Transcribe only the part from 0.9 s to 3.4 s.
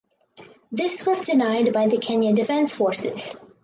was denied by the Kenya Defence Forces.